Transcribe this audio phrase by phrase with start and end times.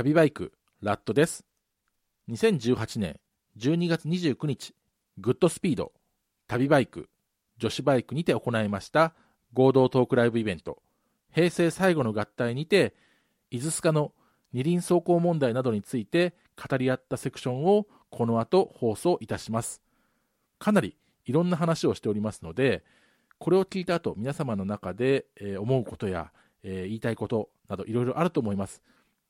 [0.00, 1.44] 旅バイクラットです。
[2.30, 3.20] 2018年
[3.58, 4.74] 12月29日
[5.18, 5.92] グッドスピード
[6.48, 7.10] 旅バイク
[7.58, 9.12] 女子バイクにて行いました
[9.52, 10.78] 合同トークライブイベント。
[11.34, 12.94] 平成最後の合体にて
[13.50, 14.12] 伊豆スカの
[14.54, 19.82] 二輪走行問題などについて語り合ったセクションをこの後放送いたします。
[20.58, 20.96] かなり
[21.26, 22.84] いろんな話をしておりますので
[23.36, 26.32] これを聞いた後皆様の中で、え思うことや、
[26.62, 28.80] え言いたいことなどいろいろあると思います。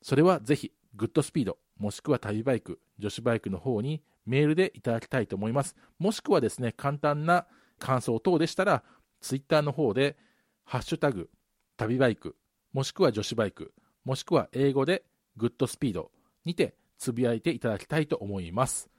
[0.03, 5.74] それはぜひグッドスピードもしくは旅バイク女子バイクの方にメールでいただきたいと思います。
[5.98, 7.47] もしくはですね簡単な
[7.79, 8.83] 感想等でしたら
[9.21, 10.16] ツイッターの方で
[10.65, 11.30] ハッシュタグ
[11.77, 12.37] 旅バイク
[12.73, 13.73] もしくは女子バイク
[14.05, 15.05] もしくは英語で
[15.37, 16.10] グッドスピード
[16.45, 18.91] にてつぶやいていただきたいと思います。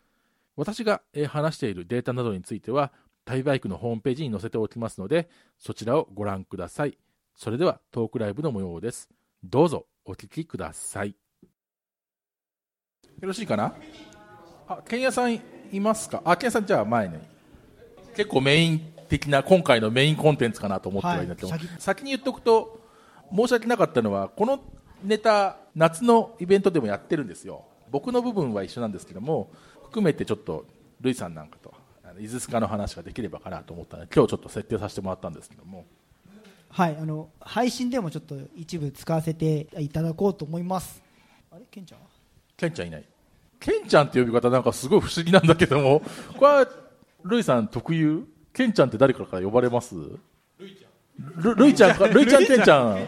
[0.55, 2.91] 私が話しているデータなどについては
[3.25, 6.97] 旅バイクのホームページに載せておきますのでそちらをご覧ください。
[7.35, 9.09] それではトークライブの模様です。
[9.43, 9.85] どうぞ。
[10.05, 11.09] お聞きください。
[11.09, 11.15] よ
[13.27, 13.75] ろしいかな？
[14.67, 15.41] あ、ケンヤさんい
[15.79, 16.21] ますか？
[16.25, 17.17] あ、ケンヤさんじゃあ前に
[18.15, 21.59] 結構メイン的な今回のメインコンテンツかなと思ってはいるんだけど、はい。
[21.77, 22.81] 先に言っておくと
[23.35, 24.59] 申し訳なかったのはこの
[25.03, 27.65] ネタ夏のイベントでもやってるんですよ。
[27.91, 29.51] 僕の部分は一緒なんですけども
[29.83, 30.65] 含めてちょっと
[31.01, 31.73] ルイさんなんかと
[32.19, 35.85] 伊豆スカの話ができればかなと思ったので今日ちょっと設定させてもらったんですけども
[36.73, 41.03] はい、あの配信でもちょっと一部使わせていただこうと思います。
[41.51, 42.05] あれ、ケンちゃんは？
[42.55, 43.03] ケンちゃんいない。
[43.59, 46.01] ケンちゃんって呼び方なんかすごい不思議なんだけども
[46.37, 46.67] これは
[47.23, 48.25] ルイさん特有？
[48.53, 49.95] ケンちゃんって誰かから呼ばれます？
[49.95, 52.07] ルルイちゃんか？
[52.09, 53.07] ルイちゃんケンちゃん。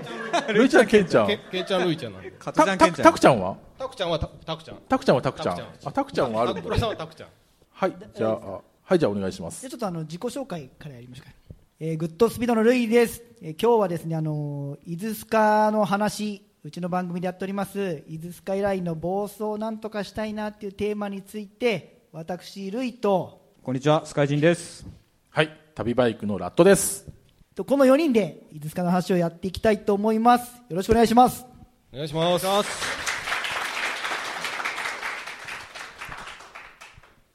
[0.54, 0.88] ルイちゃん。
[0.88, 1.28] ケンちゃん。
[1.28, 2.32] けけんちゃんるいちゃんなんで。
[2.32, 3.58] たたたくちゃんは？
[3.78, 4.78] たくちゃんはたたくちゃん。
[4.90, 5.56] たくちゃんはたくちゃん。
[5.56, 7.30] たくちゃんあたくちゃんはあるんだプロさんはたくちゃん。
[7.72, 9.64] はいじゃああはいじゃあお願いします。
[9.64, 11.34] でちょっとあの自己紹介からやりましょうか。
[11.80, 13.24] えーグッドスピードのルイです。
[13.46, 24.88] えー今日はですね、あの伊豆スカの話、うちの番組でやっております、伊豆スカイラインの暴走をなんとかしたいなっていうテーマについて、私、ルイと、こんにちは、スカイジンです。
[25.30, 27.06] はい旅バイクのラットです
[27.54, 30.50] とこの4人で伊豆スカの話をやっていきたいと思います。
[30.70, 31.46] よろしくお願いします。
[31.92, 32.93] お願いします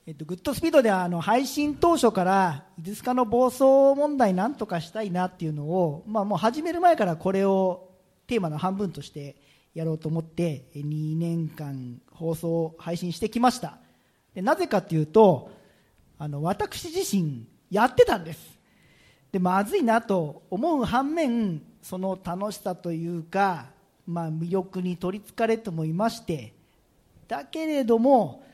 [0.08, 3.60] えっと、グッドスピードではあの配信当初から、伊豆スカの暴走
[3.94, 7.90] 問題なんとかしたいなっていうのを、まあ、もう始める前からこれを
[8.26, 9.36] テーマの半分として
[9.74, 13.80] やろうと思って、2年間放送、配信してきました。
[14.34, 15.50] でなぜかっていうと、
[16.18, 18.58] あの私自身、やってたんです。
[19.30, 23.66] でまずいなと思う反面、その楽しさというか、
[24.06, 26.54] まあ、魅力に取りつかれてもいまして、
[27.26, 28.47] だけれども、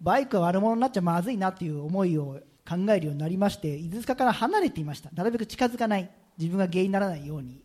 [0.00, 5.10] バイクは悪者になっちゃまずいなという思いを考えるようになりまして、伊豆スカから離れていました。
[5.12, 6.10] なるべく近づかない。
[6.38, 7.62] 自分が原因にならないように。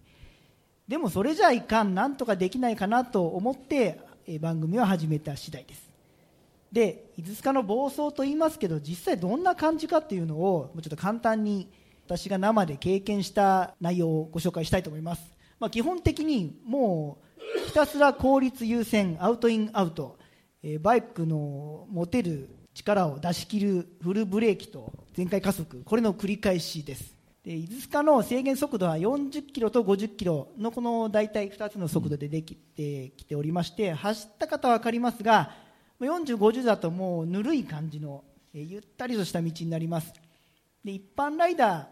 [0.88, 4.00] でもそれじゃいかん、なんとかできないかなと思って、
[4.40, 5.90] 番組を始めた次第です。
[6.72, 11.70] で、伊豆スカの暴走と言いますけど、実際どんな感じかっていうのを、もうちょっと簡単に
[12.06, 15.34] 私が生で経験した内容をご紹介したいと思います。
[15.60, 20.18] まあ、基本的にもうひたすら効率優先、アウトインアウト、
[20.64, 27.16] えバイクの持てる力を出し切るフルブレーキと全開加速、これの繰り返しです。
[27.44, 35.52] で伊豆スカの制限速度は40キロと50キロのこの大体2つの速度でできてきておりまして、走った方は分かりますが、
[36.00, 38.24] 40、50だともうぬるい感じの、
[38.54, 40.14] えゆったりとした道になります。
[40.84, 41.88] で一般ライダ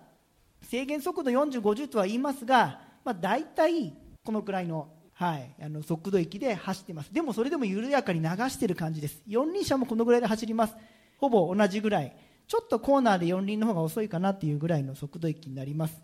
[0.61, 3.93] ー、制限速度40、50とは言いますが、まあ、大体
[4.23, 4.87] このくらいの,、
[5.19, 7.13] はい、あの速度域で走っています。
[7.13, 9.21] でもそれでも緩やかに流している感じです。
[9.27, 10.75] 四輪車もこのぐらいで走ります。
[11.17, 12.15] ほぼ同じぐらい。
[12.47, 16.01] ちょっとコーナーで四輪の方が遅いかなっていうぐらいの速度域になります。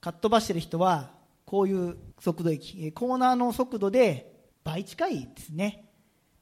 [0.00, 1.10] かっ飛ばしてる人は、
[1.44, 4.32] こういう速度域、えーコーナーの速度で
[4.62, 5.90] 倍近いですね。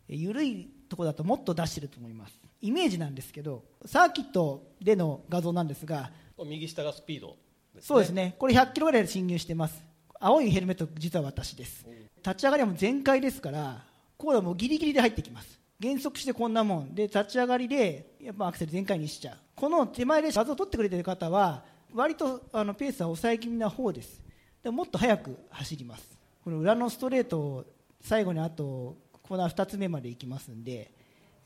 [0.07, 2.39] えー緩いところだともっと出してると思います。
[2.61, 6.13] イメージなんですけど、サーキットでの画像なんですが、
[6.45, 7.39] 右下がスピード
[7.81, 9.92] そうですね、これ100キロぐらいで進入してます。
[10.25, 11.85] 青いヘルメット、実は私です。
[12.25, 13.83] 立ち上がりはもう全開ですから、
[14.17, 15.59] こうはもうギリギリで入ってきます。
[15.81, 16.95] 減速してこんなもん。
[16.95, 19.37] で、立ち上がりで、やっぱアクセル全開にしちゃう。
[19.57, 24.23] この手前で画像を撮ってくれてる方は、割とあのペースは抑え気味な方です。
[24.63, 26.17] でももっと速く走ります。
[26.45, 27.65] この裏のストレートを
[28.01, 30.93] 最後にあとコーナー2つ目まで行きますんで、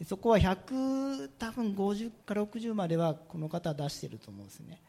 [0.05, 4.83] そこは100、多分50から60まではこの方は出してると思うんですね。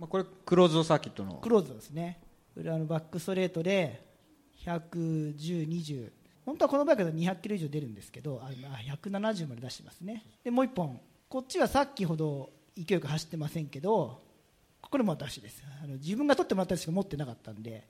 [0.00, 2.20] まあ、これ、クローズドサーキットのクローズドですね
[2.58, 4.04] 裏のバックストレートで
[4.64, 5.36] 110、
[5.68, 6.10] 20
[6.44, 10.24] 本当はこのバイクだと200キロ以上出るんですけどあまあ170まで出してますね。
[10.42, 11.00] でもう1本。
[11.28, 14.22] こっちはさっきほど勢いよく走ってませんけど
[14.80, 15.62] これも私です。
[15.82, 17.86] あの自分が取ってもらったやつしか持ってなかったんで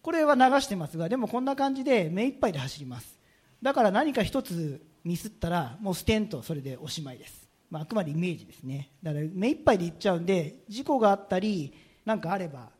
[0.00, 3.18] これは流してますがでもこんな感じで目いっぱいで走ります。
[3.60, 8.90] だから何か一つミスったらもうステンとそれでおしまいです、まあ、あくまでイメージですね。
[9.02, 12.70] だから目いっぱいでいっちゃうんで事故があったり何かあれば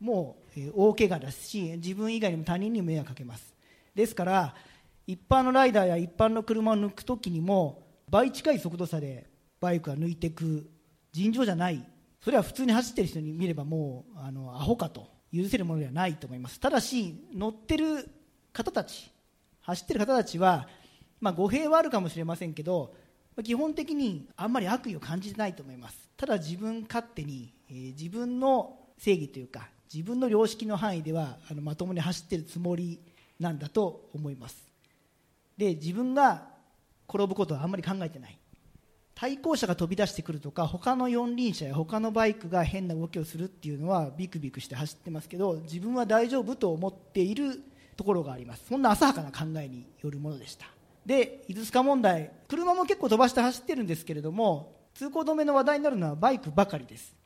[0.00, 0.39] もう、
[0.74, 3.54] 大怪我ですし自分以外にも他人にも迷惑かけます。
[3.94, 4.54] ですから
[5.06, 9.28] 一般のライダーや一般の車を抜く時にも倍近い速度差で
[9.60, 10.68] バイクが抜いていく
[11.12, 11.84] 尋常じゃない。
[12.20, 16.60] それは普通に走ってる人に見ればもうあのアホかと許せるものではないと思います。
[16.60, 18.08] ただし乗ってる
[18.52, 19.10] 方たち
[19.62, 20.68] 走ってる方たちは、
[21.20, 22.94] まあ、語弊はあるかもしれませんけど
[23.42, 26.10] 基本的にあんまり悪意を感じてないと思います。
[26.16, 33.00] ただ自分勝手に、えー自分の正義というか自分の良識の範囲ではあのまともに走ってるつもり
[33.40, 34.56] なんだと思います。
[35.56, 36.44] で自分が
[37.08, 38.38] 転ぶことはあんまり考えてない。
[39.14, 47.60] 対向車が飛び出してくるとか他の四輪車や他のバイクが変な動きをするっていうのはビクビクして走ってますけど自分は大丈夫と思っている
[47.96, 48.64] ところがあります。
[48.68, 50.66] そんな浅はかな考えによるものでした。
[51.04, 57.19] で伊豆塚問題車も結構飛ばして走ってるんですけれども通行止めの話題になるのはバイクばかりです。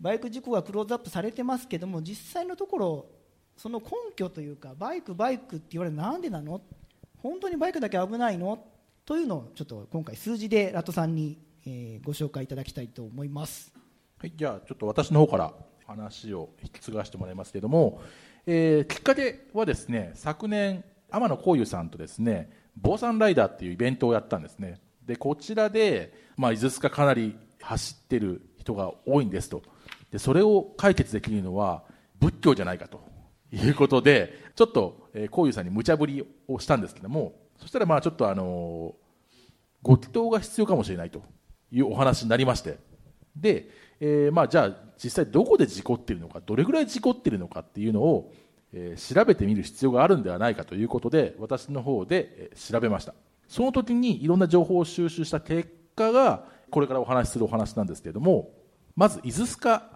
[0.00, 3.06] バイク事故がクローズアップされてますけども実際のところ
[3.56, 6.60] その根拠というかバイクバイクって言われるなんでなの？
[7.22, 8.62] 本当にバイクだけ危ないの？
[9.06, 13.72] というのをちょっと今回数字でラトさんに、えーご紹介いただきたいと思います。
[14.18, 15.54] はい、じゃあちょっと私の方から
[15.86, 18.02] 話を引き継がせてもらいますけれども、
[18.46, 24.80] えーきっかけはですね昨年天野幸雄さんとですね坊さんライダーっていうイベントをやったんですね。
[25.06, 29.62] でこちらで、まあ、伊豆塚かなり走ってる人が多いんですと。
[30.10, 31.82] でそれを解決できるのは
[32.20, 33.00] 仏教じゃないかと
[33.52, 38.94] いうことでちょっとえー幸雄さんに無茶ぶりをしたんですけどもそしたらまあちょっとあの
[39.82, 41.22] ご祈祷が必要かもしれないと
[41.70, 42.78] いうお話になりまして
[43.36, 43.68] で、
[44.00, 48.32] えーまあ、じゃあ実際どこで事故っているのかどれぐらい事故っているのかっていうのを、
[48.72, 53.14] えー調べてみる必要があるんではないかということで私の方で、え調べました。
[53.48, 58.50] その時にいろんな情報を収集した結果がこれからお話しするお話なんですけれども
[58.96, 59.95] まず伊豆スカ、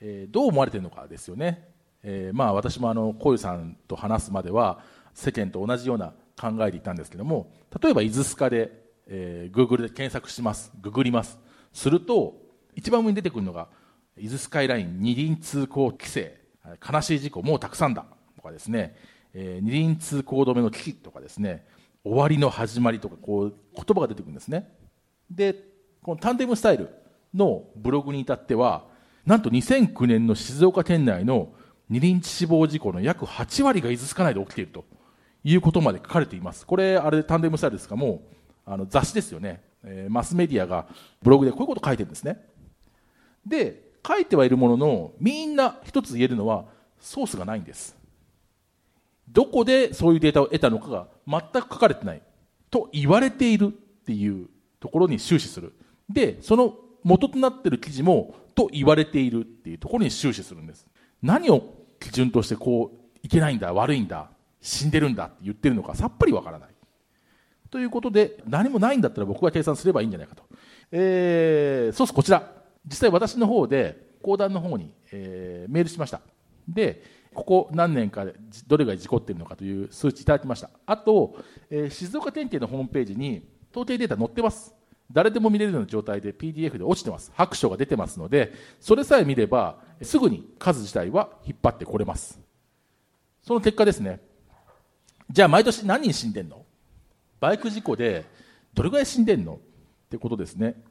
[0.00, 1.68] えーどう思われてるのかですよね、
[2.02, 4.80] えーまあ、私もあの小遊さんと話すまでは
[5.14, 8.72] 世間と同じような考えでいたんですけども例えば伊豆スカで、
[9.06, 11.38] えー、Google で検索しますググります。
[11.72, 12.34] すると
[12.74, 13.68] 一番上に出てくるのが
[14.18, 16.40] 伊豆スカイライン二輪通行規制。
[16.92, 18.06] 悲しい事故もうたくさんだ。
[18.36, 18.96] とかですね、
[19.32, 21.66] えー二輪通行止めの危機とかですね。
[22.04, 24.70] 終わりの始まりとかこう言葉が出てくるんですね。
[25.30, 25.54] で
[26.02, 26.90] このタンデムスタイル
[27.32, 28.86] のブログに至っては
[29.26, 31.52] なんと2009年の静岡県内の
[31.88, 34.84] 二輪死亡事故の約8割が伊豆スカ内で起きていると
[35.42, 36.66] いうことまで書かれています。
[36.66, 38.22] これあれタンデムスタイルですかも
[38.66, 40.86] うあの雑誌ですよね、えーマスメディアが
[41.22, 42.44] ブログでこういうこと書いてるんですね。
[43.46, 46.66] で書いてはいるもののみんな一つ言えるのは
[47.00, 47.96] ソースがないんです。
[49.28, 52.22] どこでそういうデータを得たのかが全く書かれてない
[52.70, 53.70] と言われているっ
[54.04, 54.48] ていう
[54.80, 55.74] ところに終始する。
[56.10, 56.74] でその
[57.04, 60.86] 元となっている記事もと言われているっていうところに終始するんです。
[61.22, 61.62] 何を
[62.00, 64.30] 基準としてこういけないんだ悪いんだ
[64.60, 66.68] 死んでるんだって言ってるのかさっぱりわからない。
[67.70, 70.44] ということで何もないんだったら僕が計算すればいいんじゃないかと、
[70.92, 72.52] えー、そうすこちら。
[72.86, 76.20] 実際私の方で講談の方に、えーメールしました。
[76.68, 77.02] で
[77.34, 78.34] ここ何年かで
[78.68, 80.70] どれぐらい事故ってるのかという数値いただきました。
[80.86, 81.36] あと、
[81.68, 84.72] えー静岡県警のホームページに統計データ載ってます。
[85.12, 87.30] 誰でも見れるような状態で PDF で落ちてます。
[87.34, 92.40] 白書が出てますのでそれさえ見ればすぐに数自体は引っ張ってこれます。
[93.42, 94.20] その結果ですね。
[95.30, 96.64] じゃあ毎年何人死んでんの？
[97.40, 98.24] バイク事故で
[98.72, 99.54] どれぐらい死んでんの？
[99.54, 99.58] っ
[100.08, 100.82] てことですね。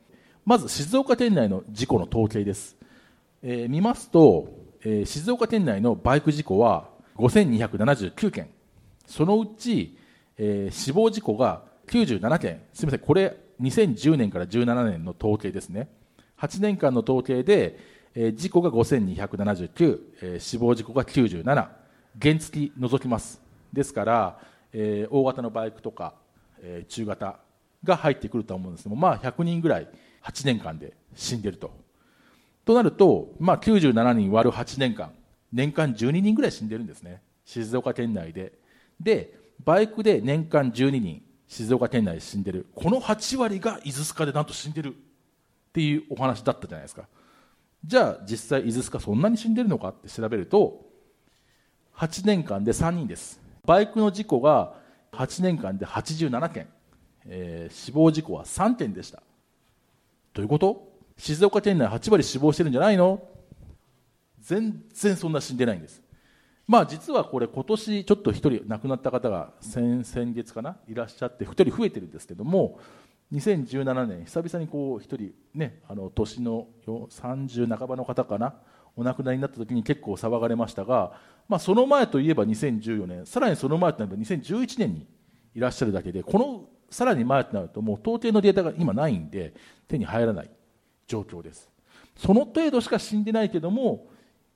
[0.46, 2.76] まず静岡県内の事故の統計です、
[3.42, 4.50] えー見ますと、
[4.82, 8.50] えー静岡県内のバイク事故は5279件。
[9.08, 9.98] そのうち、
[10.38, 12.62] えー死亡事故が97件。
[12.74, 13.06] すみません。
[13.08, 15.90] これ2010年から17年の統計ですね。
[16.40, 17.80] 8年間の統計で、
[18.16, 21.44] えー事故が5279、えー死亡事故が97
[22.22, 23.42] 原付き除きます。
[23.72, 24.40] ですから、
[24.72, 26.16] えー大型のバイクとか、
[26.62, 27.40] えー中型
[27.84, 29.88] が入ってくると思うんですけども、まあ、100人ぐらい
[30.24, 31.72] 8年間で死んでると。
[32.66, 35.12] となると、まあ、97人割る8年間
[35.52, 37.22] 年間12人ぐらい死んでるんですね。
[37.46, 38.54] 静岡県内で。
[39.00, 42.66] でバイクで年間12人静岡県内で死んでる。
[42.74, 44.98] この8割が伊豆スカでなんと死んでるっ
[45.74, 47.08] ていうお話だったじゃないですか。
[47.86, 50.86] じゃあ実際伊豆スカそんなに死んでるのかって調べると
[51.98, 53.40] 8年間で3人です。
[53.66, 54.74] バイクの事故が
[55.12, 56.68] 8年間で87件、
[57.26, 59.22] えー死亡事故は3件でした。
[60.34, 60.92] どういうこと？
[61.18, 63.22] 静岡県内8割死亡してるんじゃないの？
[64.42, 66.03] 全然そんな死んでないんです。
[66.68, 72.80] まあ実はこれ今年ちょっと一人亡くなった方が先先月かないらっしゃって一人増えてるんですけども
[73.34, 78.54] 2017年久々にこう一人ねあの年の30半ばの方かな
[78.96, 81.14] お亡くなりになった時に結構騒がれましたが、
[81.50, 85.08] まあ、その前といえば2014年さらにその前となれば2011年に
[85.56, 89.54] いらっしゃるだけでこのさらに前となるともう到底のデータが今ないんで
[89.88, 90.50] 手に入らない
[91.08, 91.70] 状況です。
[92.16, 94.08] その程度しか死んでないけども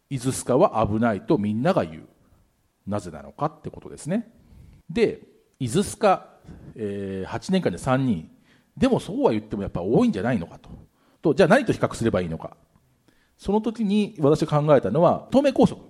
[0.09, 2.07] 伊豆スカは危ないとみんなが言う。
[2.85, 4.31] なぜなのかってことですね。
[4.89, 5.21] で
[5.59, 6.27] 伊豆スカ、
[6.75, 8.29] えー8年間で3人
[8.77, 10.69] でもそうは言ってもやっぱ多いんじゃないのかと。
[11.21, 12.55] とじゃあ何と比較すればいいのか。
[13.37, 15.81] その時に私が考えたのは東名高速。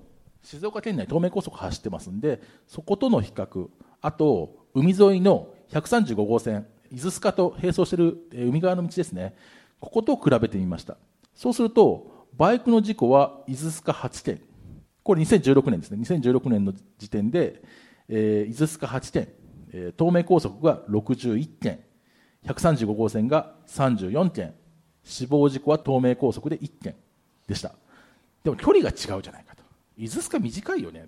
[0.44, 3.68] 静岡県内東名高速走ってますんでそことの比較。
[4.02, 6.66] あと海沿いの135号線。
[6.90, 9.36] 伊豆スカと並走してるえー海側の道ですね。
[9.80, 10.98] ここと比べてみました。
[11.36, 14.42] そうするとバイクの事故は伊豆スカ8件
[15.02, 15.98] これ2016年ですね。
[16.04, 17.64] 2016年の時点で、
[18.10, 19.30] えー伊豆スカ8件、
[19.72, 21.80] えー東名高速が61件
[22.46, 24.54] 135号線が34件
[25.04, 26.96] 死亡事故は東名高速で1件
[27.48, 27.74] でした。
[28.44, 29.64] でも距離が違うじゃないかと。
[29.98, 31.08] 伊豆スカ短いよね。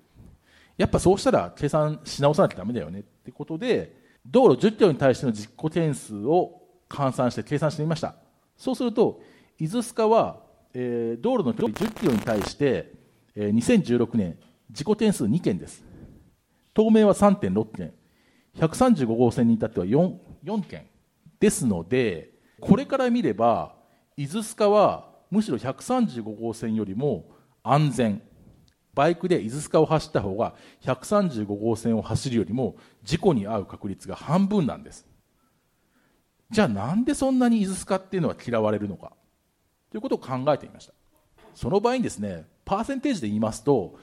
[0.78, 3.02] やっぱそうしたら計算し直さなきゃだめだよね。
[3.02, 3.96] ってことで
[4.26, 8.16] 道路10キロに対しての実行点数を換算して計算してみました。
[8.58, 9.22] そうすると
[9.60, 12.94] 伊豆スカは、えー道路の距離10キロに対して、
[13.36, 14.38] えー2016年
[14.72, 15.84] 事故点数2件です。
[16.76, 17.94] 東名は3.6件。
[18.58, 20.88] 135号線に至っては 4, 4件
[21.40, 23.76] ですのでこれから見れば
[24.18, 27.30] 伊豆スカはむしろ135号線よりも
[27.64, 28.22] 安全。
[28.96, 35.08] バイクで伊豆スカを走った方が135号線を走るよりも事故に遭う確率が半分なんです。
[36.52, 39.14] じゃあなんでそんなに伊豆スカっていうのは嫌われるのか。
[39.92, 40.94] ということを考えてみました。
[41.56, 43.98] その場合にですねパーセンテージで言いますと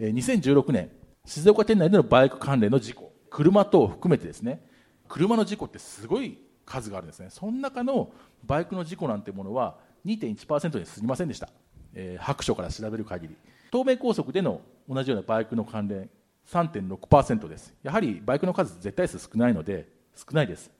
[0.00, 0.90] 2016年
[1.24, 4.64] 静岡県内でのバイク関連の事故車等を含めてですね
[5.08, 7.28] 車の事故ってすごい数があるんですね。
[7.30, 8.10] その中の
[8.44, 11.48] バイクの事故なんてものは2.1%に過ぎませんでした、
[11.94, 13.36] えー白書から調べる限り。
[13.70, 16.08] 東名高速での同じようなバイクの関連
[16.48, 17.74] 3.6%です。
[17.82, 20.70] やはりバイクの数絶対数少ないので少ないです。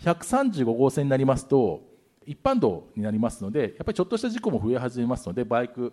[0.00, 1.91] 135号線になりますと
[2.26, 5.92] 一般道になりますのでやっぱりちょっとした事故も増え始めますのでバイク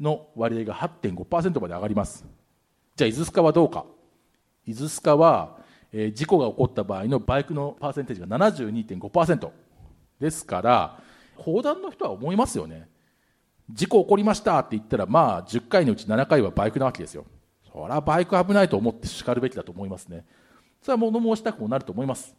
[0.00, 2.24] の割合が8.5%まで上がります。
[2.96, 3.84] じゃあ伊豆スカはどうか。
[4.66, 5.58] 伊豆スカは、
[5.92, 9.50] えー事故が起こった場合のバイクのパーセンテージが72.5%
[10.20, 11.00] ですから
[11.36, 12.88] 砲弾の人は思いますよね。
[13.70, 17.24] 事故起こりましたって言ったらまあ10回のうち7回はバイクなわけですよ。
[17.72, 20.24] そりゃバイク危ないと思って叱るべきだと思いますね。
[20.82, 22.34] それは物申したくもなると思います。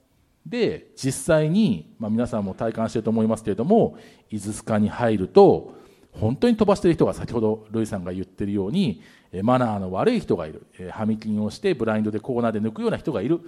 [0.50, 3.98] で実際に、まあ、皆さんも体感していると思いますけれども
[4.32, 5.75] 伊豆スカに入ると
[6.12, 9.03] 本当に飛ばしている人が先ほどルイさんが言っているように
[9.44, 10.65] マナーの悪い人がいる。
[10.79, 13.39] えーハミキンをしてブラインドでコーナーで抜くような人がいる。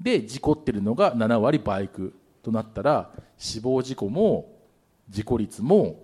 [0.00, 2.12] で事故ってるのが7割バイク
[2.42, 4.52] となったら死亡事故も
[5.08, 6.02] 事故率も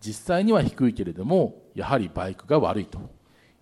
[0.00, 3.00] 実際には低いけれどもやはりバイクが悪いと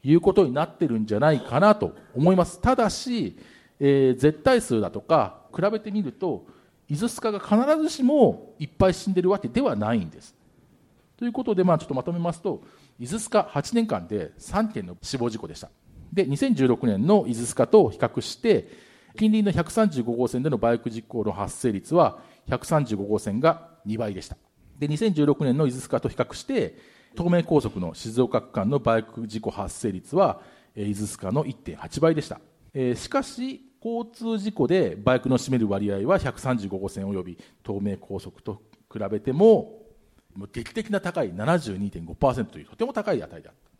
[0.04, 2.60] いうことになってるんじゃないかなと思います。
[2.60, 3.38] ただし、
[3.84, 6.46] えー絶対数だとか比べてみると
[6.88, 10.36] 伊豆スカが必ずしもいっぱい死んでるわけではないんです。
[11.16, 12.62] ということで、まあ、ちょっとまとめますと
[13.00, 15.68] 伊豆スカ8年間で3件の死亡事故でした。
[16.12, 18.68] で2016年の伊豆スカと比較して
[19.18, 24.36] 近隣の135号線でのバイク事故の発生率は135号線が2倍でした。
[24.78, 26.76] で2016年の伊豆スカと比較して
[27.16, 30.40] 東名高速の静岡区間のバイク事故発生率は
[30.76, 32.40] えー伊豆スカの1.8倍でした、
[32.74, 37.36] えーしかし交通事故でバイクの占める割合は135号線および
[37.66, 38.62] 東名高速と
[38.92, 39.82] 比べても
[40.52, 43.72] 劇的な高い72.5%というとても高い値であった。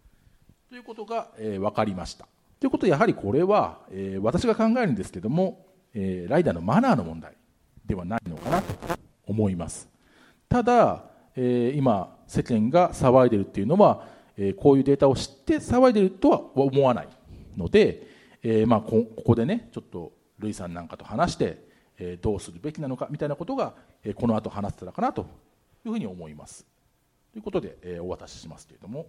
[0.69, 2.27] ということが、えー分かりました。
[2.59, 7.35] ということでやはりこれは、えー私が考えるんですけども、えーライダーのマナーの問題
[7.87, 8.75] ではないのかなと
[9.27, 9.89] 思います。
[10.49, 11.05] ただ、
[11.37, 17.09] えー今世間が騒いでるっていうのは、えーこういうデータを知って騒いでるとは思わない
[17.57, 18.12] ので、
[18.43, 21.65] えーまあ、ここでねちょっとルイさんなんかと話して、
[21.99, 25.23] えーどうするべきなのかみたいなことが、えーこの後話せたらかなと
[25.85, 26.67] いうふうに思います。
[27.33, 29.07] ということで、えーお渡ししますけれども。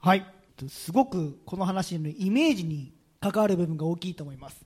[0.00, 0.24] はい。
[0.68, 4.64] すごくこの話のイメージに関わる部分が大きいと思います。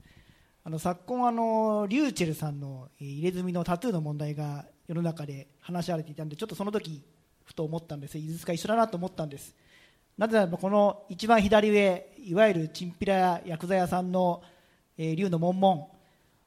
[0.64, 7.02] あの昨今あのリューチェルさんの入れ墨のタトゥーの問題が世の中で話し合われていたのでちょっとその時
[7.44, 8.16] ふと思ったんです。
[8.16, 9.54] 伊豆塚一緒だなと思ったんです。
[10.18, 14.42] なぜならばこの一番左上いわゆるチンピラや薬剤屋さんの、
[14.96, 15.86] えー竜の門々、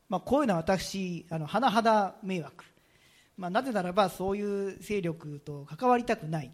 [0.08, 2.64] まあ、こういうのは私あの甚だ迷惑。
[3.38, 6.52] まあ、なぜならばそういう勢力と関わりたくない。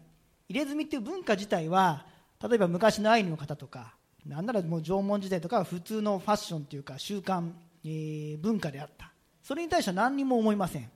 [0.48, 2.06] 入れ墨っていう文化自体は
[2.42, 3.94] 例えば昔のアイヌの方とか
[4.26, 7.50] なんならもう縄文時代とかは普通のファッションというか習慣、
[7.84, 9.12] えー文化であった。
[9.42, 10.90] それに対しては何にも思いません。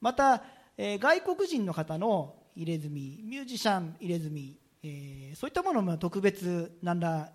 [0.00, 0.42] また、
[0.78, 7.30] えー外国人の方の入れ墨ミュージシャン入れ墨、えーそういったものも特別何ら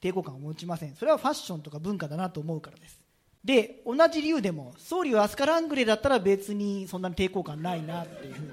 [0.00, 0.94] 抵抗感を持ちません。
[0.94, 3.00] それはファッションとか文化だなと思うからです。
[3.44, 8.34] で同じ理由でも総理はアスカラングレーだったら別にそんなに抵抗感ないなっていう。
[8.34, 8.48] ふうに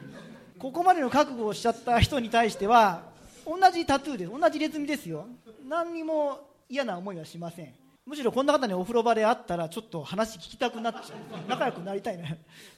[0.58, 3.04] ここまでの覚悟をしちゃった人に対しては
[3.46, 4.32] 同じタトゥーです。
[4.32, 5.28] 同じ入れ墨ですよ。
[5.68, 7.74] 何にも嫌な思いはしません。
[8.06, 11.50] むしろこんな方にお風呂場で会ったらちょっと話聞きたくなっちゃう。
[11.50, 12.26] 仲良くなりたいな。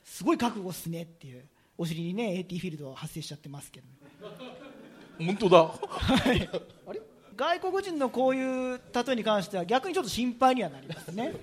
[0.04, 1.46] すごい覚悟っすねっていう。
[1.78, 4.67] お尻にね AT フィールド発生しちゃってますけどね。
[5.20, 5.58] 本当だ。
[5.60, 6.50] はい。
[6.88, 7.02] あれ
[7.36, 11.34] 外国人のこういうタトゥーに関しては逆にちょっと心配にはなりますね。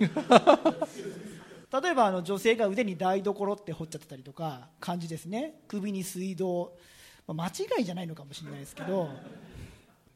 [1.81, 5.61] 例えばあの女性が腕に台所って彫っちゃってたりとか感じですね。
[5.67, 6.73] 首に水道、
[7.27, 9.09] まあ間違いじゃないのかもしれないですけど。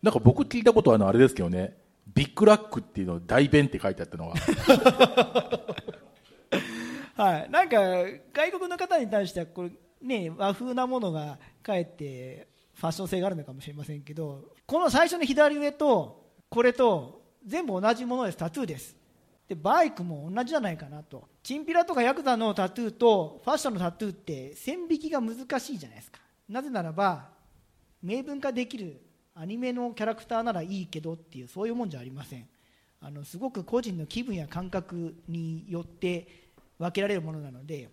[0.01, 1.77] なんか僕聞いたことあるのはあれですけどね。
[2.13, 4.35] ビッグラックっていうの大弁って書いてあったのは。
[7.15, 7.77] はい、なんか
[8.33, 12.48] 外国の方に対してはこれ、ね、和風なものがかえって
[12.79, 18.37] ファッション性があるのかもしれませんけどこの最初の左上とこれと全部同じものです。
[18.37, 18.95] タトゥーです。
[19.47, 21.27] でバイクも同じじゃないかなと。
[21.43, 26.19] チンピラとかヤクザのタトゥーとファッションのタトゥーって線引きが難しいじゃないですか。
[26.47, 27.29] なぜならば
[28.01, 29.01] 明文化できる
[29.35, 32.47] アニメのキャラクターならいいけどっていうそういうもんじゃありません。
[33.01, 36.27] あのすごく個人の気分や感覚によって
[36.77, 37.89] 分けられるものなので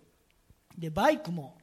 [0.77, 1.57] でバイクも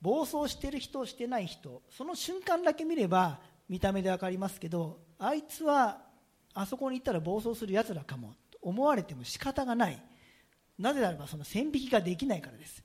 [0.00, 3.38] 暴走してる人してない人その瞬間だけ見れば
[3.68, 6.10] 見た目で分かりますけどあいつは
[6.54, 10.02] あそこに行ったら暴走するやつらかもと思われても仕方がない。
[10.78, 12.82] なぜならばその線引きができないからです。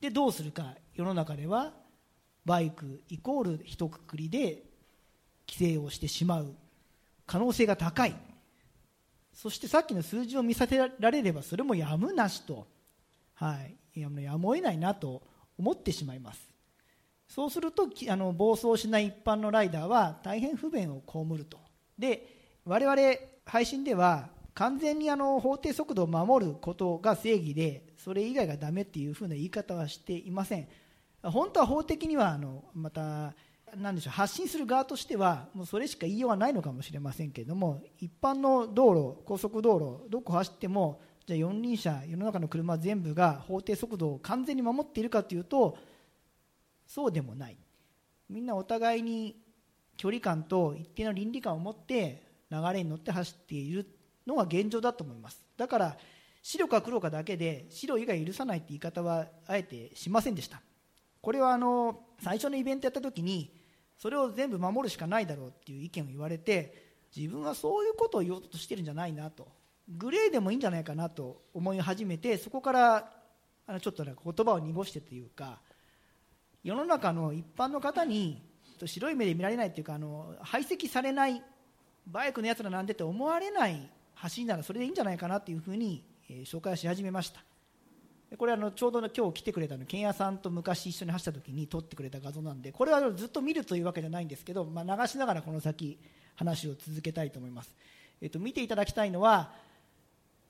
[0.00, 0.74] でどうするか。
[0.94, 1.72] 世の中では
[2.44, 4.64] バイクイコール一括りで
[5.46, 6.54] 規制をしてしまう。
[7.26, 8.16] 可能性が高い。
[9.32, 12.66] そしてさっきの数字を見させられればそれもやむなしと、
[13.34, 13.54] は
[13.94, 15.22] い、やむやむを得ないなと。
[15.58, 16.40] 思ってしまいます。
[17.26, 21.58] そうするとあの暴走しない一般のライダーは大変不便を被ると。
[21.98, 23.00] で我々
[23.44, 30.68] 配信では完全にあの法定速度を守ることが正義でそれ以外がダメっていうふうな言い方はしていません。
[31.22, 33.34] 本当は法的にはあのまた
[33.76, 45.76] なんでしょう発信する側としてはもうそれしか言いようがないのかもしれませんけれども一般の道路高速道路どこ走ってもじゃあ四輪車世の中の車全部が法定速度を完全に守っているかというと
[46.86, 47.58] そうでもない。
[48.30, 49.36] みんなお互いに
[49.98, 53.86] 距離感と一定の倫理観を持って流れに乗って走っている
[54.26, 55.44] のが現状だと思います。
[55.58, 55.98] だから
[56.42, 60.62] 白か黒かだけで白以外許さないって言い方はあえてしませんでした。
[61.20, 63.52] これはあの最初のイベントやった時に
[63.98, 69.46] それを全部守るしかないだろうっていう意見を言われて自分はそういうことを言おうとしてるんじゃないなと。
[69.96, 73.10] グレーでもいいんじゃないかなと思い始めてそこから
[73.66, 75.58] あのちょっとなんか言葉を濁してというか
[76.62, 78.42] 世の中の一般の方に
[78.84, 81.42] 白い目で見られないというかあの排斥されない
[82.06, 87.42] バイクのやつらなんでって思われない走りならそれでいいんじゃないかなというふうに、えー紹介し始めました。
[88.36, 95.98] これあのちょうど今日来てくれたの剣屋さんと昔一緒に走った時に撮ってくれた画像なんでこれはずっと見るというわけじゃないんですけど、まあ、流しながらこの先
[96.34, 97.74] 話を続けたいと思います、
[98.20, 99.52] えっと見ていただきたいのは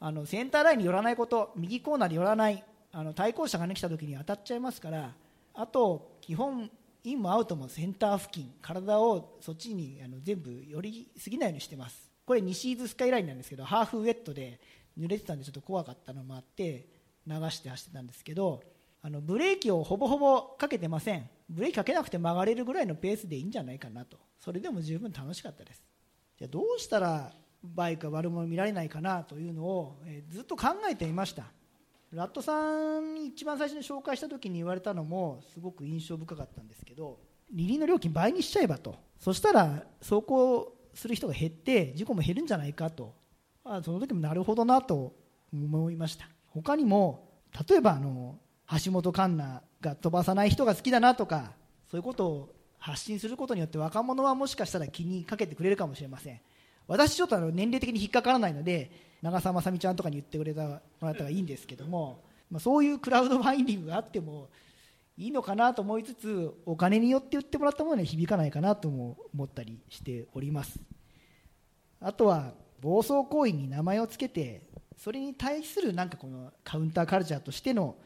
[0.01, 5.13] あのセンターラインに寄らないこと右コーナーに寄らないあの対向車が、ね、来た時に当たっちゃいますから
[5.55, 6.71] あと基本
[7.05, 12.11] インもアウトもセンター付近体をそっちにあの全部寄りすぎないようにしてます。
[12.27, 14.61] これ西伊豆スカイラインなんですけどハーフウェットで
[14.99, 16.87] 濡れてたんでちょっと怖かったのもあって
[17.27, 18.63] 流して走ってたんですけど
[19.01, 21.29] あのブレーキをほぼほぼかけてません。
[21.49, 24.19] ブレーキかけなくて曲がれるぐらいのペースでいいんじゃないかなと。
[24.39, 25.83] それでも十分楽しかったです。
[26.39, 31.45] じゃどうしたらバイクが悪者見られないかなというのを、えずっと考えていました。
[32.13, 37.19] ラットさんに一番最初に紹介した時に言われたのもすごく印象深かったんですけど
[37.53, 38.97] 二輪の料金倍にしちゃえばと。
[39.19, 43.15] そしたら走行する人が減って事故も減るんじゃないかと。
[43.65, 45.15] あその時もなるほどなと
[45.53, 46.27] 思いました。
[46.47, 47.29] 他にも
[47.69, 48.39] 例えばあの
[48.85, 51.53] 橋本環奈が飛ばさない人が好きだなとか
[51.91, 56.41] そういうことを発信することによって若者はもしかしたら気にかけてくれるかもしれません。
[56.89, 58.91] 私ちょっとあの年齢的に引っかからないので
[59.23, 64.49] 長澤まさみちゃんとかに言ってくれたもらったらいいんですけども、まあ、そういうクラウドファインディングがあっても
[65.17, 70.79] いいのかなと思いつつお金によって売ってもらったものには響かないかなとも思ったりしております。
[72.01, 74.63] あとは暴走行為に名前をつけて
[74.97, 77.97] それに対するなんかこのカウンターカルチャーとしての、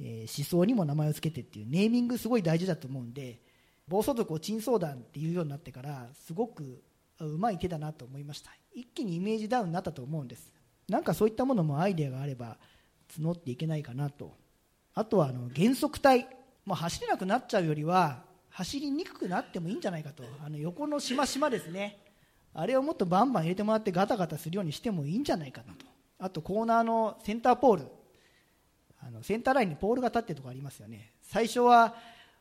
[0.00, 3.38] 思想にも名前をつけてっていうネーミングすごい大事だと思うんで
[3.86, 6.82] 暴走族を珍相談っていうようになってからすごく
[7.26, 8.50] うまい手だなと思いました。
[8.74, 10.52] 一気にイメージダウンになったと思うんです。
[10.88, 12.58] なんかそういったものもアイデアがあれば
[13.18, 14.36] 募っていけないかなと。
[14.94, 16.26] あとはあの減速帯。
[16.64, 20.22] もう走れなくなっちゃうよりは走りにくくなってもいいんじゃないかと。
[20.44, 21.98] あの横のしましまですね。
[22.54, 25.86] あれをもっとバンバン入れてもらってガタガタするようにしてもいいんじゃないかなと。
[26.18, 27.86] あとコーナーのセンターポール。
[29.00, 31.14] あのセンターラインにポールが立ってるとこありますよね。
[31.22, 31.96] 最初は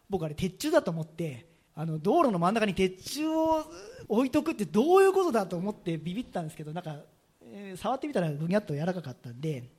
[0.09, 3.65] 僕あれ鉄柱だと思ってあの道路の真ん中に鉄柱を
[4.07, 6.97] 置いとくってどういうことだと思ってビビったんですけどなんか、
[7.43, 9.69] えー触ってみたらぐにゃっと柔らかかったんで、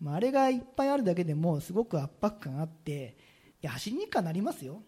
[0.00, 3.16] まあ、あれがいっぱいあるだけでもすごく圧迫感あって
[3.62, 4.82] いや走りにくくなりますよ。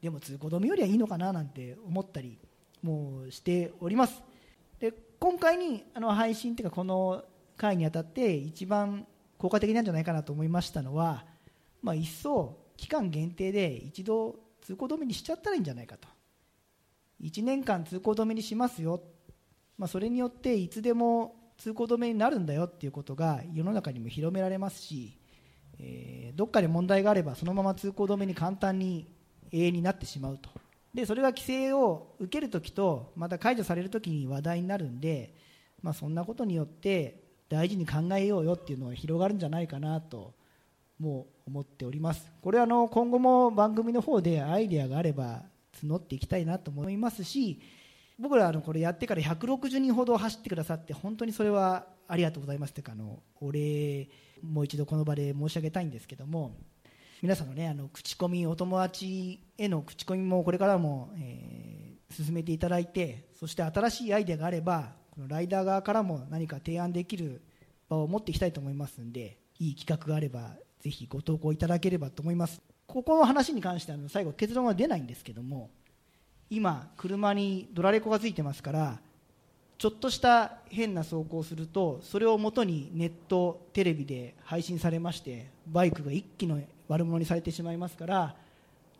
[0.00, 2.38] でも通行止めよりはいいのかななんて思ったり
[2.82, 4.22] もうしております。
[4.78, 7.24] で今回にあの配信というかこの
[7.56, 9.06] 回にあたって一番
[9.38, 11.24] 効果的なんじゃないかなと思いましたのは、
[11.82, 14.36] まあ、一層期間限定で一度
[14.66, 16.08] 通行止めにしちゃったらいいんじゃないかと。
[17.22, 19.00] 1年間通行止めにしますよ、
[19.78, 25.18] まあ、それによっていつでも通行止めになるんだよっていうことが世の中にも広められますし、
[25.78, 29.08] えーどっかで問題があればそのまま通行止めに簡単に
[29.52, 30.50] 永遠になってしまうと。
[30.92, 35.34] でそれが規制を受けるときとまた解除されるときに話題になるんで、
[35.82, 40.34] まあ、そんなことによって大事に考えようよっていうのが広がるんじゃないかなと
[40.98, 42.30] もう思っております。
[42.42, 45.42] これはあの今後も番組の方でアイデアがあれば
[45.82, 47.60] 募っていきたいなと思いますし
[48.18, 52.74] 僕らあのこれやってから160人ほど走ってくださって本当にそれはありがとうございます。
[52.74, 54.08] というかあのお礼
[54.42, 56.56] もう一度この場で申し上げたいんですけども
[57.22, 67.42] 皆さんのねあの口コミお友達への口コミもこれからも、えー進めていただいてそして新しいアイデアがあればこのライダー側からも何か提案できる
[67.88, 72.60] 場を持っていきたいと思いますんでいい企画があればぜひご投稿いただければと思います。
[72.86, 75.70] ここの話に関しては最後結論は出ないんですけども
[76.48, 78.98] 今車にドラレコがついてますから
[79.78, 88.36] ちょっとした変な走行をするとそれをもとにネットテレビで配信されましてバイクが一気の悪者にされてしまいますから、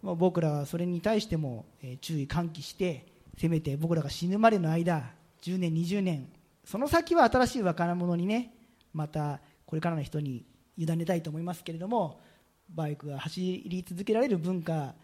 [0.02, 1.64] まあ、僕らはそれに対しても、
[2.00, 3.06] 注意喚起して
[3.38, 5.04] せめて僕らが死ぬまでの間
[5.42, 6.28] 10年20年
[6.64, 8.52] その先は新しい若者にね
[8.92, 10.44] またこれからの人に
[10.76, 12.20] 委ねたいと思いますけれども
[12.68, 14.94] バイクが走り続けられる文化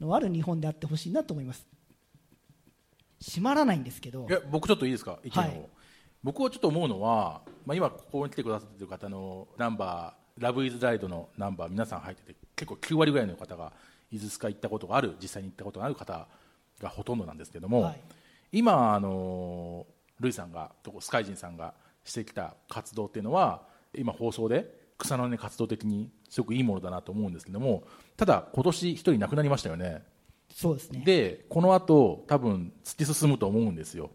[0.00, 1.66] のある日本であってほしいなと思います。
[3.22, 4.26] 閉まらないんですけど。
[4.28, 5.18] いや僕ちょっといいですか？
[5.22, 5.66] 意見を、はい
[6.22, 13.72] 僕はちょっと思うのは、まあ、今ここに来てくださっている方のナンバーラブイズライドのナンバー皆さん入ってて結構9割ぐらいの方が
[14.12, 16.28] 伊豆スカ行ったことがある実際に行ったことがある方
[16.82, 18.00] がほとんどなんですけども、はい。
[18.52, 19.86] 今あの
[20.18, 21.72] ルイさんがとこスカイジンさんが
[22.04, 23.62] してきた活動っていうのは
[23.94, 27.84] 今放送で草の根活動的にすごくいいものだなと思うんですけども
[28.16, 30.02] ただ今年一人亡くなりましたよね。
[30.52, 31.02] そうですね。
[31.04, 34.10] でこの後多分突き進むと思うんですよ。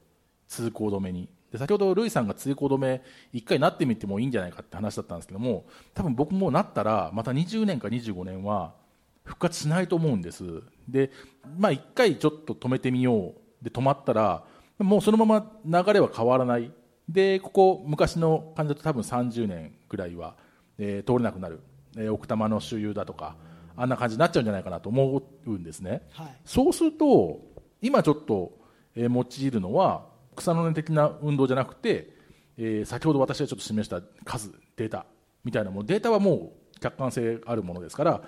[0.47, 1.29] 通行止めに。
[1.51, 8.73] で先ほどルイさんが通行止め一回なってみてもいいんじゃないかって話だったんですけども多分僕もなったらまた20年か25年は
[9.23, 10.43] 復活しないと思うんです。
[10.87, 11.11] で
[11.57, 13.63] まあ一回ちょっと止めてみよう。
[13.63, 14.43] で止まったら
[14.77, 16.71] もうそのまま流れは変わらない。
[17.07, 20.35] でここ昔の感じだと多分30年ぐらいは、
[20.77, 21.61] えー通れなくなる、
[21.97, 23.35] えー奥多摩の周遊だとか
[23.77, 26.35] あんな感じになっちゃうんじゃないかなと思うんですね、はい。
[26.45, 27.41] そうすると
[27.81, 28.57] 今ちょっと、
[28.95, 32.15] えー用いるのは草の根的な運動じゃなくて、
[32.57, 35.05] えー先ほど私がちょっと示した数データ
[35.43, 35.85] みたいなもの。
[35.85, 38.21] データはもう客観性あるものですから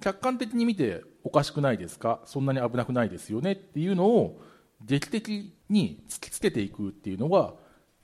[0.00, 2.20] 客観的に見ておかしくないですか？
[2.26, 3.52] そんなに危なくないですよね？
[3.52, 4.40] っていうのを
[4.84, 7.54] 劇的に突きつけていくっていうのが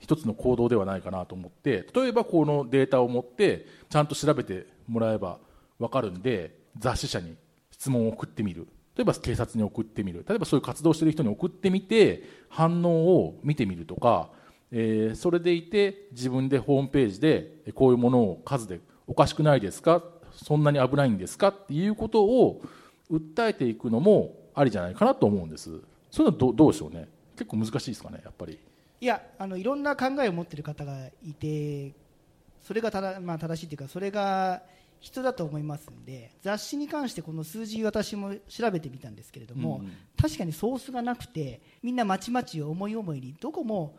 [0.00, 5.38] 一つの行動ではないかなと思って例えばこのデータを持ってちゃんと調べてもらえば
[5.78, 7.36] 分かるんで雑誌社に
[7.70, 8.66] 質問を送ってみる。
[8.96, 10.24] 例えば警察に送ってみる。
[10.28, 14.30] 例えばそういう活動してる人に送ってみて反応を見てみるとか、
[14.72, 20.02] えーそれでいて自分でホームページでこういうものを数でおかしくないですか？
[20.34, 21.48] そんなに危ないんですか？
[21.48, 22.60] っていうことを
[23.10, 25.70] 訴えていくのもありじゃないかなと思うんです。
[26.10, 27.08] そういうのどどうでしょうね。
[27.36, 28.58] 結構難しいですかねやっぱり。
[29.00, 31.94] いやあのいろんな考えを持っている方がいて
[32.60, 34.62] それがただ、まあ、正しいというかそれが
[35.00, 43.96] 人だと思いますんで雑誌に関してこの数字私も調べてみたんですけれども、うん確かにソースがなくてみんなまちまち思い思いにどこも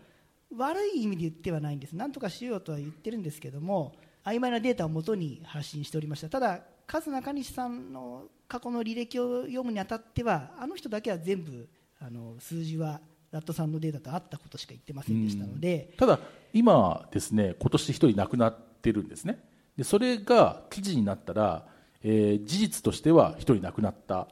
[0.56, 1.94] 悪い意味で言ってはないんです。
[1.94, 6.30] なんとかしようとは言ってるんですけども曖昧なデータをもとに発信しておりました。
[6.30, 11.68] ただ数中西さんの過去の履歴を読むにあたってはあの人だけは全部
[12.00, 16.20] あの数字はラットさんのデータとあったことしか言ってませんでしたので、ただ
[16.54, 19.44] 今ですね今年一人亡くなってるんですね。
[19.78, 21.66] でそれが記事になったら、
[22.04, 24.28] えー事実としては一人亡くなった。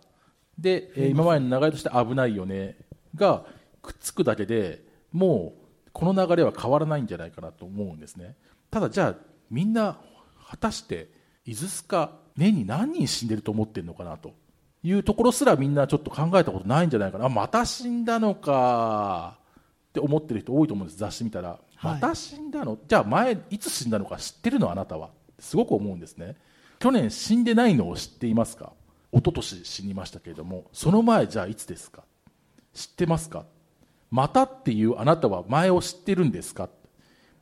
[0.57, 2.77] で、えー今までの流れとして危ないよね。
[3.15, 3.45] が
[3.81, 5.53] くっつくだけでも
[5.88, 8.35] うこの流れは変わらないんじゃないかなと思うんですね。
[8.69, 9.15] ただじゃあ
[9.49, 9.97] みんな
[10.49, 11.09] 果たして
[11.45, 14.33] 伊豆スカ年に何人死んでると思ってるのかなと
[14.83, 17.25] いうところすらみんなちょっと考えたことないんじゃないかな。
[17.25, 19.37] あまた死んだのか。
[19.89, 20.99] って思ってる人多いと思うんです。
[20.99, 21.59] 雑誌見たら、はい。
[21.93, 22.77] また死んだの？
[22.87, 24.71] じゃあ前いつ死んだのか知ってるの？
[24.71, 25.09] あなたは。
[25.39, 26.35] すごく思うんですね。
[26.77, 28.71] 去年死んでないのを知っていますか？
[29.11, 30.65] 一昨年死にましたけれども。
[30.71, 32.03] その前じゃあいつですか？
[32.73, 33.45] 知ってますか？
[34.11, 36.67] またっていうあなたは前を知ってるんですか？
[36.67, 36.73] と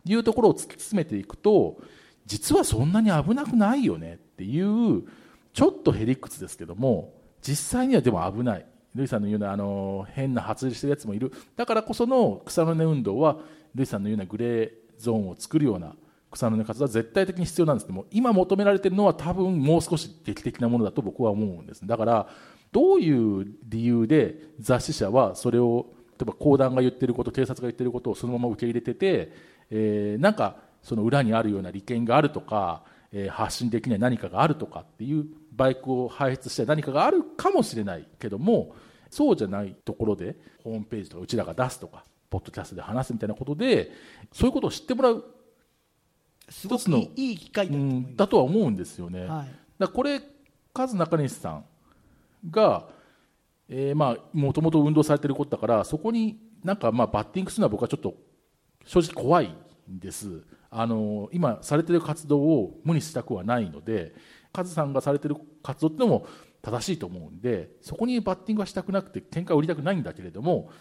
[0.06, 1.78] いうところを突き詰めていくと
[2.26, 4.13] 実はそんなに危なくないよね。
[4.13, 5.04] っていう
[5.52, 7.13] ちょっとへりくつですけども
[7.48, 8.66] 実際にはでも危ない。
[8.96, 11.32] ルイさんの言うようなあの変な発令してるやつもいる。
[11.56, 13.38] だからこその草の根運動は
[13.76, 15.96] ルイさんのようなグレーゾーンを作るような
[16.32, 22.28] 草の根活動は絶対的に必要なんですけども今求められてるのは多分もう少し劇的なものだと僕は思うんですだから
[22.72, 25.88] どういう理由で雑誌社はそれを
[26.20, 29.32] 例えば公団が言ってること警察が言ってることをそのまま受け入れてて、
[29.70, 30.56] えーなんか
[30.88, 32.84] その裏にあるような利権があるとか、
[33.17, 38.75] えー発信できない何かがあるとかっていうバイクを排出した何かがあるかもしれないけども
[39.10, 43.91] そうじゃないところでホームページとかうちらが出すとかポッドキャストで話すみたいなことで
[44.32, 45.25] そういうことを知ってもらう
[46.49, 47.69] すごく一つのいい機会
[48.15, 49.25] だとは思うんですよね。
[49.25, 49.47] はい。
[49.80, 50.21] だこれ
[50.73, 51.65] カズ中西さん
[52.51, 52.88] が、
[53.67, 58.15] えーまあもともと運動されてることだからそこになんかまあバッティングするのは僕はちょっと
[58.86, 59.53] 正直怖い
[59.91, 64.13] んですあの今されてる活動を無にしたくはないので
[64.51, 66.27] カズさんがされてる活動ってのも
[66.62, 70.71] 正しいと思うんでそこにバッティングはしたくなくて展開を売りたくないんだけれども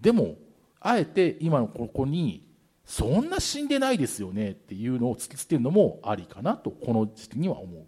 [0.00, 0.36] でも
[0.80, 2.48] あえて今のここに
[2.84, 7.84] そんな死んでないですよねっていうのを突きつけるのもありかなとこの時期には思う。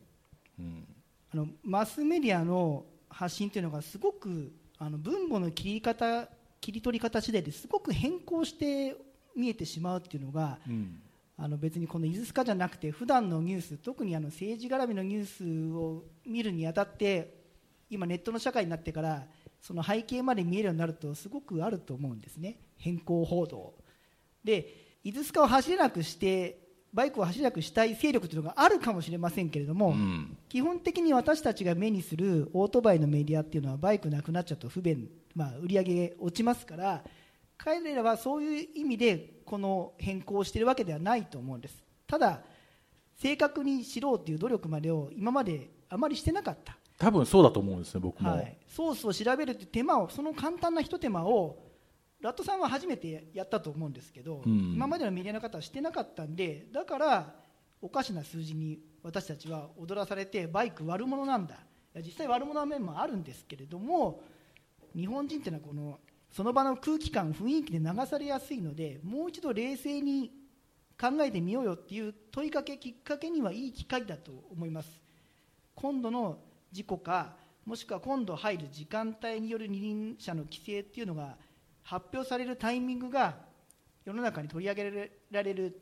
[1.33, 6.29] あのマスメディアの発信というのがすごくあの分母の切り方
[6.61, 8.97] 切り取り方次第ですごく変更して
[9.35, 11.03] 見えてしまうっていうのがうん
[11.43, 17.35] あの別にこのイズスカじゃなくて普段のニュース特にあの政治絡みのニュースを見るにあたって
[17.91, 19.25] 今ネットの社会になってから
[19.61, 22.61] その背景まで見えるようになるとすごくあると思うんですね。
[22.77, 23.75] 変更報道。
[24.45, 26.61] でイズスカを走れなくして
[26.93, 30.37] バイクを走れなくしたい勢力というのがあるかもしれませんけれども、うん。
[30.49, 37.03] 基本的に私たちが目にするオートバイのメディアっていうのはバイクなくなっちゃうと不便、まあ、売り上げ落ちますから
[37.59, 41.85] 彼らはそういう意味でこの変更をしているわけではないと思うんです。
[42.07, 42.41] ただ
[43.17, 51.59] 正確に知ろうという努力までを今まであまりしてなかった、多分そうだと思うんですね僕も、はい、ソースを調べるという手間をその簡単な一手間を
[52.23, 54.73] ラットさんは初めてやったと思うんですけど、うん。
[54.75, 57.35] 今までのメディアの方はしてなかったんでだから
[57.83, 61.57] おかしな数字に私たちは踊らされてバイク悪者なんだ。
[61.97, 64.23] 実際悪者の面もあるんですけれども
[64.97, 65.99] 日本人っていうのはこの
[66.33, 70.33] その場の空気感雰囲気で流されやすいのでもう一度冷静に
[70.99, 74.89] 考えてみようよっていう問いかけきっかけにはいい機会だと思います
[75.75, 76.39] 今度の
[76.71, 77.35] 事故か
[77.67, 81.37] もしくは今度入る時間帯による二輪車の規制っていうのが
[81.83, 83.37] 発表されるタイミングが
[84.05, 85.81] 世の中に取り上げられる、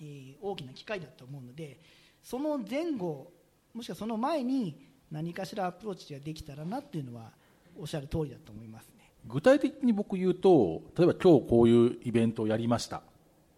[0.00, 1.80] えー大きな機会だと思うので
[2.22, 3.32] その前後
[3.72, 7.30] もしくはその前に何かしらアプローチができたらなっていうのは
[7.78, 8.95] おっしゃる通りだと思います。
[9.28, 13.02] 具体的に僕言うと例えば今日こういうイベントをやりました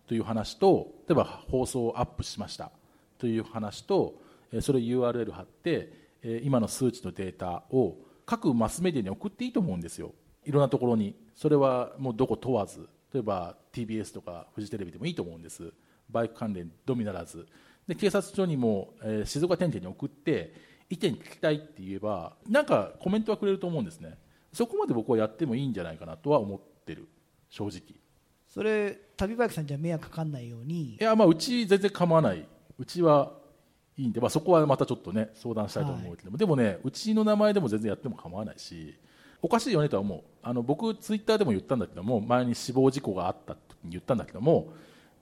[0.07, 2.71] という話と例えば放送をアップしました
[3.19, 4.15] という話と
[4.61, 6.09] それを URL 貼って
[6.43, 10.13] 今の数値のデータを各マスメディアに送っていいと思うんですよ。
[10.45, 11.15] いろんなところに。
[11.35, 15.73] それはもうどこ問わず例えば TBS とかフジテレビでもいいと思うんです。
[16.11, 17.47] バイク関連のみならず。
[17.87, 20.53] で警察庁にも、えー静岡県警に送って
[20.91, 24.19] 意見聞きたいって言えばなんかコメントはくれると思うんですね。
[24.53, 27.09] そこまで僕はやってもいいんじゃないかなとは思ってる。
[27.51, 27.81] 正直。
[28.47, 30.95] それ旅バイクさんじゃ迷惑かかんないように。
[30.95, 32.47] いやまあうち全然構わない。
[32.79, 33.33] うちは
[33.97, 38.97] いいんで、まあ、そこはまたちょっとね相談したいと思うけども、でもねうちの名前でも全然やっても構わないし
[39.43, 40.23] おかしいよねとは思う。
[40.43, 44.73] あの僕ツイッターでも言ったんだけども前に死亡事故があった時に言ったんだけども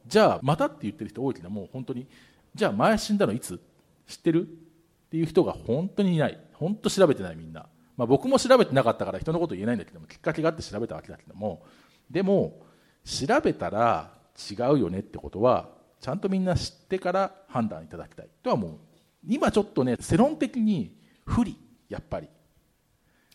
[0.07, 2.07] じゃあまたって言ってる人多いけども本当に
[2.55, 3.61] じゃあ前死んだのいつ？
[4.07, 4.43] 知ってる？
[4.43, 6.39] っていう人が本当にいない。
[6.53, 11.65] 本当調べてないみんな、まあ、僕も調べてなかったから人のこと言えないんだけどもきっかけがあって調べたわけだけども
[12.11, 12.61] でも
[13.05, 14.13] 調べたら
[14.51, 18.79] 違うよねってことはちゃんとみんな知ってから判断いただきたいとは思う。
[19.27, 21.57] 今ちょっとね世論的に不利
[21.89, 22.29] やっぱり。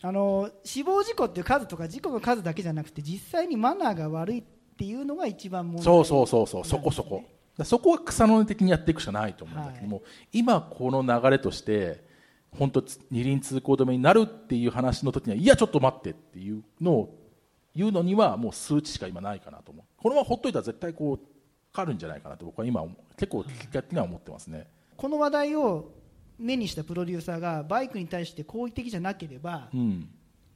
[0.04, 4.42] あの死亡事故っていう数とか事故の数だけじゃなくて実際にマナーが悪いっ
[4.76, 5.84] ていうのが一番問題。
[5.84, 7.24] そうそうそうそうそこそこ。
[7.64, 12.02] そこは草の根的にやっていくしかないと思うんだけども、今この流れとして
[12.56, 17.18] 本当二輪通行止めになるっていう話の時にはいやちょっと待ってっていうのを
[17.74, 19.84] いうのにはもう数値しか今ないかなと思う。
[19.96, 21.18] このままほっといたら絶対こう
[21.72, 22.84] かかるんじゃないかなと僕は今
[23.16, 24.66] 結構結果的には思ってますね。
[24.96, 25.90] この話題を
[26.38, 30.08] 目にしたプロデューサーがバイクに対して好意的じゃなければ、うん。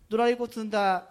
[0.09, 1.09] ドライブを積んだ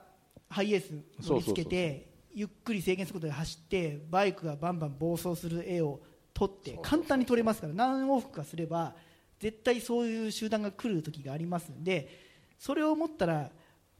[0.49, 5.99] ハイエース乗り付けてゆっくり制限速度で走ってバイクがバンバン暴走する絵を
[6.33, 8.93] 撮って簡単に撮れますから何往復かすれば
[9.39, 12.09] 絶対そういう集団が来る時がありますんで
[12.57, 13.49] それを思ったら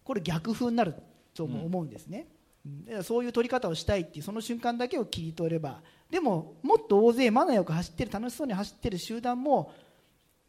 [0.03, 0.95] これ逆風になる
[1.33, 2.27] とも思うんですね、
[2.65, 3.03] うん。
[3.03, 5.81] そういう撮り方をしたいっていうその瞬間だけを切り取れば。
[6.09, 9.73] でももっと大勢マナーよく走ってる楽しそうに走ってる集団も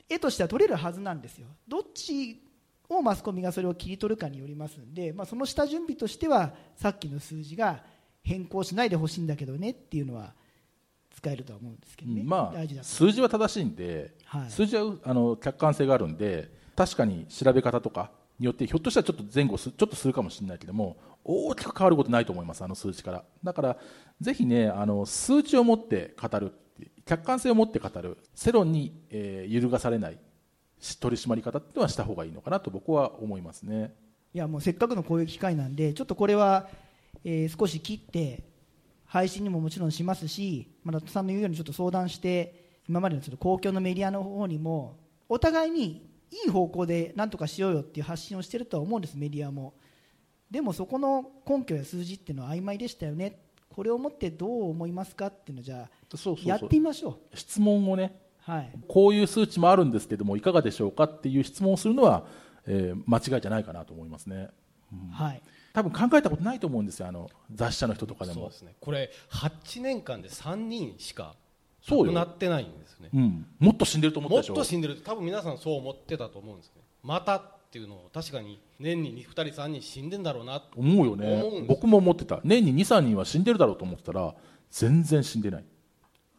[0.08, 1.48] 絵としては撮れるはずなんですよ。
[1.66, 2.40] どっち
[2.88, 7.82] をマスコミがそれを切り取るかによりますんで、まあ、その下準備としてはさっきの数字が
[8.22, 10.34] 変更しないでほしいんだけどねっていうのは
[11.16, 12.86] 使えるとは思うんですけどね、うんまあ大事だと。
[12.86, 14.50] 数字は正しいんで、はい。
[14.50, 23.24] 数字はあの客観性があるんで確かに調べ方とかによってひょっとしたらちょっと前後すちょっとするかもしれないけども大きく変わることないと思いますあの数値から。
[23.42, 23.76] だから
[24.20, 26.52] ぜひねあの数値を持って語る
[27.06, 30.18] 客観性を持って語る世論に、えー揺るがされない
[31.00, 33.94] 取り締まり方っていうのはした方がいいのかなと僕は思いますね。
[34.34, 36.68] いやもうせっかくのこういう機会なんでちょっとこれは、
[37.24, 38.44] えー少し切って
[39.06, 49.74] 配信にももちろんしますしまあラットさんの言うようにちょっと相談して今までのちょっと公共のメディアの方にもお互いにいい方向で何とかしようよっていう発信をしてるとは思うんですメディアも。
[50.50, 53.40] でもそこの根拠や数字っていうのは曖昧でしたよね。
[53.68, 55.90] これをもってどう思いますかっていうのをじゃあ
[56.44, 57.36] やってみましょう。
[57.36, 58.72] 質問をねはい。
[58.86, 62.26] こういう数値もあるんですけどもいかがでしょうかっていう質問をするのは、
[62.66, 64.48] えー間違いじゃないかなと思いますね。
[65.10, 65.42] はい
[65.76, 68.40] 多分考えたことないと思うんですよあの雑誌社の人とかでも。
[68.40, 68.74] そうですね。
[68.80, 71.34] これ8年間で3人しか
[71.82, 72.12] そうよ。
[72.12, 73.10] 亡くなってないんですね。
[73.12, 74.54] うん、もっと死んでると思ったもっでしょ。
[74.54, 74.96] と死んでる。
[75.02, 80.62] 多分皆さんそう思ってたと思うんですねまたっていうのを確かに年に2人3人死んでんだろうな。
[80.74, 81.66] 思うよね。
[81.68, 82.40] 僕も思ってた。
[82.42, 84.34] 年に23人は死んでるだろうと思ってたら
[84.70, 85.64] 全然死んでない。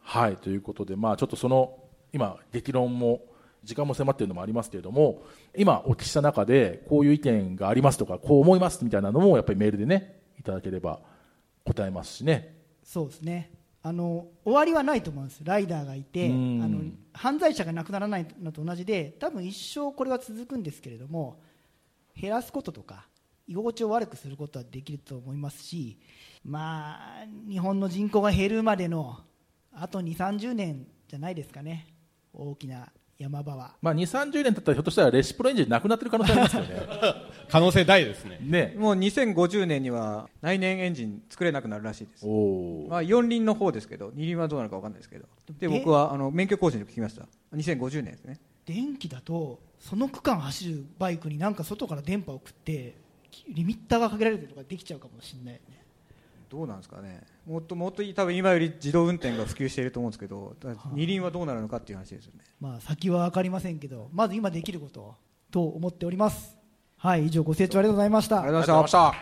[0.00, 0.36] はい。
[0.36, 1.78] ということでまあちょっとその
[2.12, 3.20] 今激論も
[3.68, 5.22] 時間も迫っているのもありますけれども
[5.54, 11.00] 今お聞きした中でこういう意見がありますとかこう思いますみたいなのもやっぱりメールでねいただければ
[11.66, 12.56] 答えますしね。
[12.82, 13.50] そうですね。
[13.82, 15.42] あの終わりはないと思うんです。
[15.44, 16.58] ライダーがいてあうん。
[16.60, 16.80] の
[17.12, 21.38] 犯罪者が亡くならないのと同じで多分一生これは続くんですけれども
[22.18, 23.06] 減らすこととか
[23.46, 25.98] 居心地を悪くすることはできると思いますし
[26.42, 29.18] まあ日本の人口が減るまでの
[29.74, 31.86] あと2 3 0年じゃないですかね。
[32.32, 33.74] 大きな山場は。
[33.82, 36.68] まあ2 3 0年経ったらひょっとしたらレシプロエンジンなくなってる可能性ありますよね。
[37.50, 38.38] 可能性大ですね。
[38.40, 38.74] ね。
[38.78, 42.24] もう2050年には内燃エンジン作れなくなるらしいです。
[42.88, 45.26] まあ、四輪の方ですけど二輪はどうなるか分かんないですけど。
[45.58, 47.26] でえ僕はあの免許更新で聞きました。
[47.54, 48.38] 2050年ですね。
[48.64, 52.94] 電気だとその区間走るバイクになんか外から電波を送って
[53.48, 55.78] リミッターがかけられてるとかできちゃうかもしれないよね。
[56.48, 60.54] どうなんですかねもっともっと多分今より自動運転が普及していると思うんですけど
[60.92, 62.44] 二輪はどうなるのかっていう話ですよね。
[62.60, 65.14] まあ先は分かりませんけどまず今できることを
[65.50, 66.58] と思っております。
[66.98, 68.42] はい以上ご清聴ありがとうございました。
[68.42, 69.14] ありがとうございました。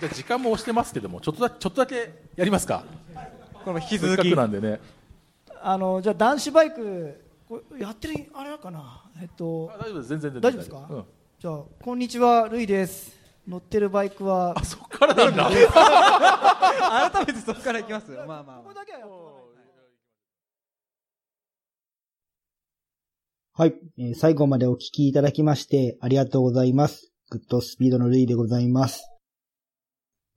[0.00, 2.82] じゃあ時間も押してますけどもちょっとだちょっとだけやりますか。
[3.64, 4.30] この引き続き。
[4.30, 4.80] くなんでね。
[5.62, 9.04] あのじゃあ男子バイクこれやってるあれかな。
[9.22, 10.08] えっとあ大丈夫です。
[10.08, 10.86] 全然全然大丈夫ですか？
[10.90, 11.04] うん。
[11.38, 13.19] じゃあこんにちはルイです
[13.50, 15.50] 乗ってるバイクはあそこからなんだ。
[17.10, 18.12] 改めてそこからいきます。
[18.12, 18.62] まあまあ、まあ。
[18.62, 19.00] これだけは
[23.52, 27.12] はい、えー最後までお聞きいただきましてありがとうございます。
[27.28, 29.02] グッドスピードのルイでございます。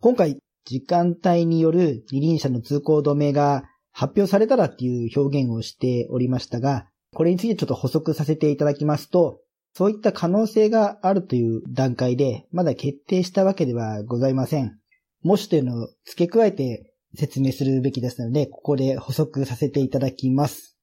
[0.02, 9.43] 今回、時間帯による二輪車の通行止めが発表されたらっていう表現をしておりましたが、これについてちょっと補足させていただきますと、
[9.76, 14.78] そういった可能性があるという段階で、まだ決定したわけではございません。
[15.24, 20.78] もしというのを付け加えて説明するべきですので、ここで補足させていただきます。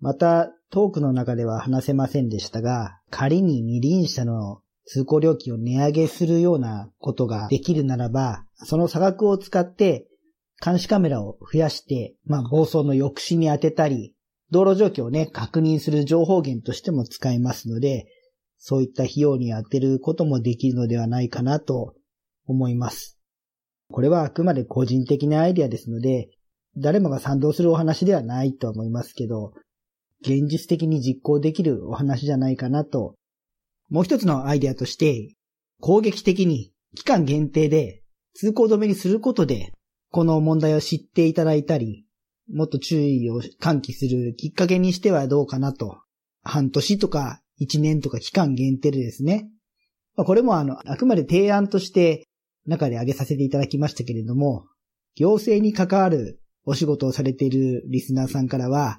[0.00, 10.06] また、トークの中では話せませんでしたが、仮に二輪車の通行料金を値上げするようなことができるならば、その差額を使って
[10.62, 14.14] 監視カメラを増やして、まあ暴走の抑止に当てたり、
[14.50, 18.06] 道路状況をね、確認する情報源としても使えますので、
[18.58, 21.94] そういった費用に当てることもできるのではないかなと
[22.46, 23.18] 思います。
[23.90, 26.28] これはあくまで個人的なアイディアですので、
[26.76, 29.52] 誰もが賛同するお話ではないと思いますけど、
[30.22, 33.14] 現実的に実行できるお話じゃないかなと。
[33.90, 35.34] もう一つのアイディアとして、
[35.80, 38.02] 攻撃的に期間限定で
[38.34, 39.72] 通行止めにすることで、
[40.10, 42.03] この問題を知っていただいたり、
[42.52, 45.98] もっと注意を喚起するきっかけにしてはどうかなと。
[46.42, 49.48] 半年とか1年とか期間限定でですね、
[50.16, 52.26] ま、これもあの、あくまで提案として
[52.66, 54.66] 中で挙げさせていただきましたけれども、
[55.16, 58.98] 行政に関わるお仕事をされているリスナーさんからは、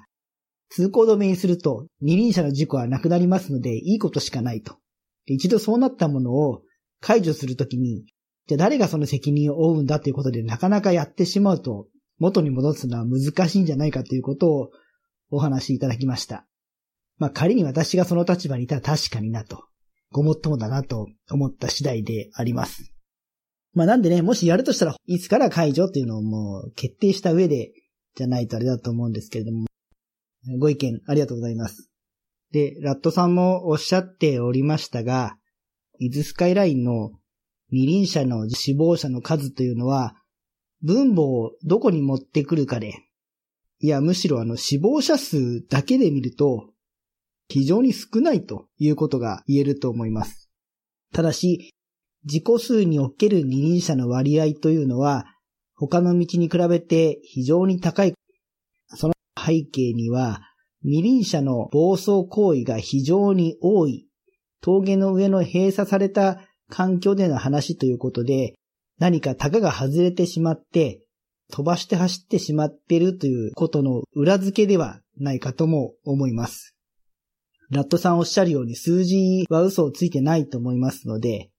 [0.68, 4.76] 通行止めにすると二輪車の事故はなくなりますのでいいことしかないと。
[5.26, 6.62] 一度そうなったものを
[7.00, 8.04] 解除するときに、
[8.46, 11.88] じゃあ誰がその責任を負うんだということでなかなかやってしまうと
[12.18, 14.70] 元に戻すのは難しいんじゃないかということを
[15.30, 16.46] お話しいただきました。
[17.18, 19.64] まあ仮に私がその立場にいたら確かになと、
[20.12, 22.92] ごもっともだなと思った次第であります。
[23.74, 27.72] まあなんでね、もしやるとしたらいつから解除っていうのをもう決定した上で
[28.14, 29.66] じゃないとあれだと思うんですけれども、
[30.58, 31.90] ご意見ありがとうございます。
[32.52, 35.36] で、ラットさんもおっしゃっておりましたが、
[35.98, 37.10] 伊豆スカイラインの
[37.70, 40.14] 二輪車の死亡者の数というのは、
[40.86, 42.94] 分母をどこに持ってくるかで、
[43.80, 46.70] いや、むしろあの死亡者数だけで見ると、
[47.48, 50.48] 非常に少ないということが言えると思います。
[51.12, 51.72] ただし、
[52.24, 55.26] 自己数における二輪車の割合というのは、
[55.74, 58.14] 他の道に比べて非常に高い。
[58.88, 60.40] その背景には、
[60.82, 64.06] 二輪車の暴走行為が非常に多い、
[64.60, 68.54] 峠の上の閉鎖された環境での話ということで、
[68.98, 71.02] 何かタガが外れてしまって、
[71.50, 76.74] 飛ばして走ってしまってるということの裏付けではないかとも思います。
[77.70, 81.50] ラットさんおっしゃるように数字は嘘をついてないと思いますので、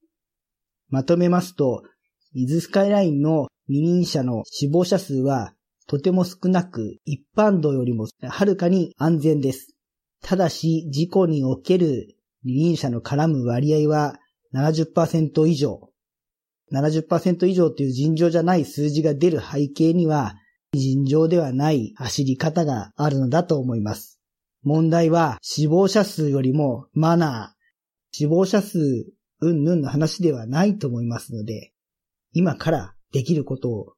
[0.90, 1.84] まとめますと、
[2.34, 5.54] 伊豆スカイラインの二輪車の死亡者数は
[5.88, 9.76] とても少なく、一般道よりもはるかに安全です。
[10.22, 14.18] ただし、事故における二輪車の絡む割合は
[14.54, 15.90] 70%以上。
[16.72, 20.36] 70%以上という尋常じゃない数字が出る背景には、
[20.74, 24.20] 尋常ではない走り方があるのだと思います。
[24.64, 27.58] 問題は死亡者数よりもマナー、
[28.12, 28.80] 死亡者数
[29.40, 31.72] うんぬんの話ではないと思いますので、
[32.34, 33.94] 今からできることを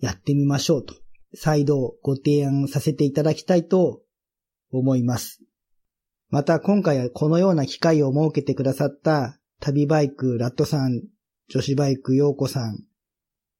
[0.00, 0.94] やってみましょうと、
[1.34, 4.02] 再度ご提案させていただきたいと
[4.70, 5.42] 思います。
[6.28, 11.02] また今回はこのような機会を設けてくださった旅バイクラットさん、
[11.48, 12.82] 女子バイク陽子さん、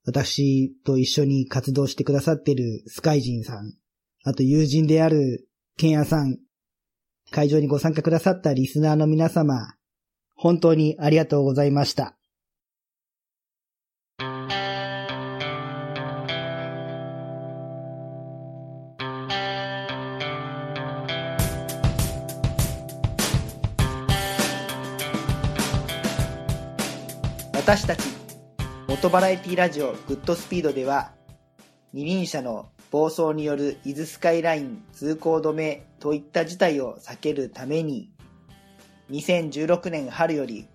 [0.05, 3.74] 私と一緒に活動してくださってるスカイジンさん、
[4.24, 6.39] あと友人であるケンヤさん、
[7.30, 9.74] 会場にご参加くださったリスナーの皆様、
[10.34, 12.15] 本当にありがとうございました。
[27.66, 28.08] 私たち
[28.86, 31.10] 元バラエティラジオグッドスピードでは
[31.92, 38.12] 二輪車の暴走による伊豆スカイライン通行止めといった事態を避けるために
[39.10, 40.68] 2016年春より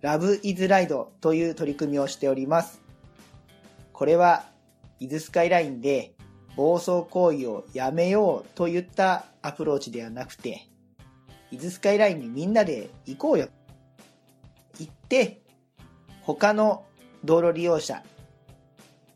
[0.00, 2.80] ラブイズライドという取り組みをしております。
[3.92, 4.44] これは
[5.00, 6.14] 伊豆スカイラインで
[6.54, 10.68] 暴走行為をやめようといったアプローチではなくて
[11.50, 13.48] 伊豆スカイラインにみんなで行こうよ。
[14.78, 15.42] 行って
[16.26, 16.84] 他の
[17.24, 18.02] 道路利用者、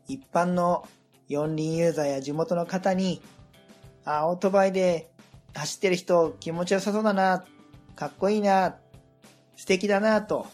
[0.07, 0.87] 一般の
[1.27, 3.21] 四輪ユーザーや地元の方に、
[4.05, 5.11] あ、オートバイで
[5.53, 7.43] 走ってる人気持ちよさそうだな、
[7.97, 8.77] かっこいいな、
[9.57, 10.47] 素敵だなと、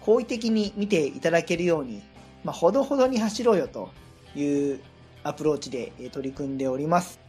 [0.00, 2.02] 好意的に見ていただけるように、
[2.42, 3.90] まあ、ほどほどに走ろうよと
[4.34, 4.80] いう
[5.22, 7.20] アプローチで取り組んでおります。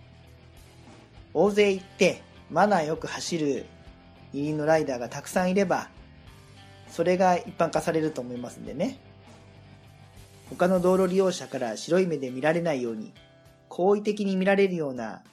[1.36, 3.68] 大勢行ってマナーよく走る
[4.34, 5.90] 二輪のライダーがたくさんいれば、
[6.94, 9.00] それが一般化されると思いますんでね。
[10.52, 13.14] 他の道路利用者から白い目で見られないように、
[13.68, 15.24] 好意的に見られるような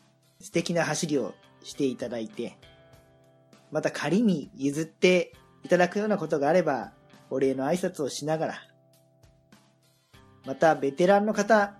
[0.41, 2.57] 素敵な走りをしていただいて、
[3.71, 6.93] また仮に譲っていただくようなことがあれば、
[7.29, 8.55] お礼の挨拶をしながら、
[10.47, 11.75] またベテランの方、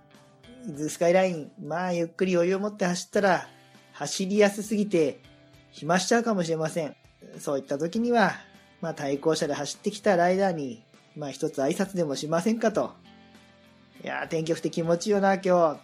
[0.67, 3.47] 伊豆スカイライン、まあゆっくり余裕を持って走ったら、
[3.93, 5.23] 走りやすすぎて
[5.71, 6.95] 暇しちゃうかもしれません。
[7.39, 8.33] そういった時には、
[8.81, 10.83] まあ、対向車で走ってきたライダーに、
[11.15, 12.91] まあ、一つ挨拶でもしませんかと。
[14.03, 15.79] いやー、天気良くて気持ちいいよな、今日。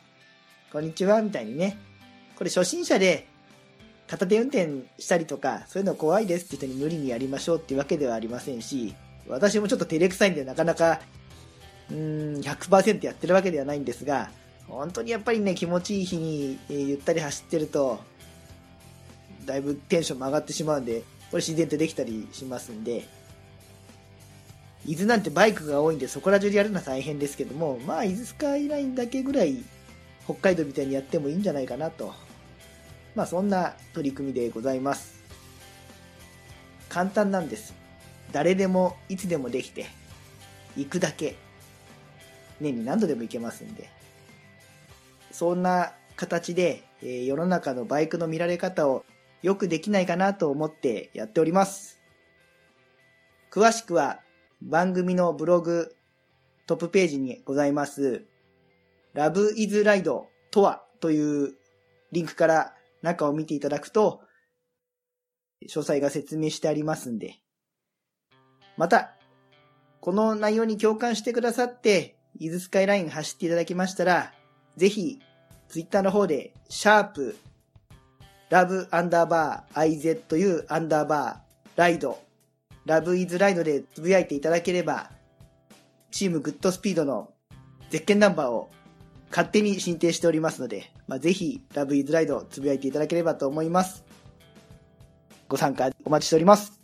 [0.72, 1.78] こんにちは、みたいにね。
[2.36, 3.28] これ初心者で
[4.08, 8.96] 片手運転したりとか、そういうの怖いですって人に無理にやりましょうっていうわけではありませんし、
[9.28, 11.02] 私もちょっと照れくさいんでなかなか、
[11.92, 14.32] うーん、100%やってるわけではないんですが、
[14.68, 18.00] 本当にやっぱりね、気持ちいい日に、えー、ゆったり走ってると、
[19.46, 23.06] だいぶテンションも上がってしまうんで、これ自然とできたりしますんで、
[24.86, 29.58] 伊豆なんてバイクが多いんでそこら中でやるのは大変ですけども、まあ伊豆スカイラインだけぐらい
[30.26, 32.14] 北海道みたいにやってもいいんじゃないかなと。
[33.16, 35.18] まあそんな取り組みでございます。
[36.90, 37.74] 簡単なんです。
[38.32, 39.88] 誰でもいつでもできて、
[40.76, 41.36] 行くだけ。
[42.60, 43.90] 年に何度でも行けますんで。
[45.32, 49.06] そんな形で、え世の中のバイクの見られ方を
[49.42, 52.00] よくできないかなと思ってやっております。
[53.52, 54.20] 詳しくは
[54.62, 55.96] 番組のブログ
[56.66, 58.26] トップページにございます、
[59.14, 61.54] Love is Ride とはという
[62.12, 64.22] リンクから中を見ていただくと、
[65.66, 67.36] 詳細が説明してありますんで。
[68.76, 69.16] また、
[70.02, 74.34] この内容に共感してくださって、イズスカイライン走っていただきましたら、
[74.76, 75.20] ぜひ、
[75.70, 77.36] ツイッターの方で、シャープ、
[78.50, 82.18] ラブアンダーバー IZU アンダーバーライド、
[82.86, 85.12] ラブイズライドでつぶやいていただければ、
[86.12, 87.30] チームグッドスピードの
[87.90, 88.70] ゼッケンナンバーを
[89.30, 94.06] 勝手に申請しておりますので、まあ、ぜひ、ラブイズライドつぶやいていただければと思います。
[95.50, 96.77] ご参加お待ちしております。